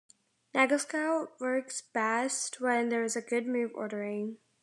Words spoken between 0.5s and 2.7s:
NegaScout works best